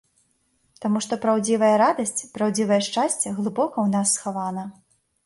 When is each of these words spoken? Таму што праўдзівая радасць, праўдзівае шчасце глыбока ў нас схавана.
Таму 0.85 1.01
што 1.05 1.13
праўдзівая 1.25 1.69
радасць, 1.83 2.23
праўдзівае 2.37 2.79
шчасце 2.87 3.35
глыбока 3.41 3.75
ў 3.85 3.97
нас 3.97 4.15
схавана. 4.19 4.65